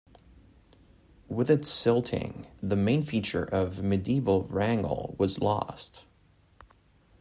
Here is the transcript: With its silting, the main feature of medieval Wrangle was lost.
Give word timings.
With 1.27 1.51
its 1.51 1.69
silting, 1.69 2.47
the 2.59 2.75
main 2.75 3.03
feature 3.03 3.43
of 3.43 3.83
medieval 3.83 4.45
Wrangle 4.45 5.13
was 5.19 5.39
lost. 5.41 6.05